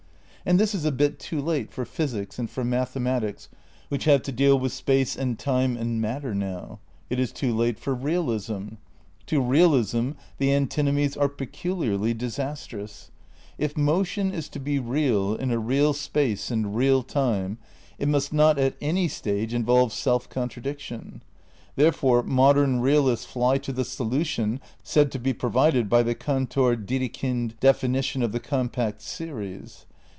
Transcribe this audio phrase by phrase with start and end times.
[0.43, 3.47] And this is a bit too late for physics and for mathe matics
[3.89, 6.79] which have to deal with space and time and mat ter now.
[7.11, 8.69] It is too late for realism.
[9.27, 13.11] To realism the antinomies are peculiarly disastrous.
[13.59, 17.59] If motion is to be real in a real space and real time,
[17.99, 21.21] it must not at any stage involve self contradiction.
[21.75, 27.59] Therefore modern realists fly to the solution said to be provided by the Cantor Dedekind
[27.59, 29.85] definition of the compact series.